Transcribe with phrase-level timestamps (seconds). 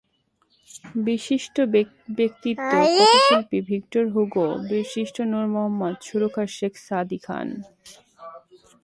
[1.07, 1.55] বিশিষ্ট
[2.17, 7.47] ব্যক্তিত্ব—কথাশিল্পী Victor Hugo, বীরশ্রেষ্ঠ নূর মোহাম্মদ, সুরকার শেখ সাদী খান।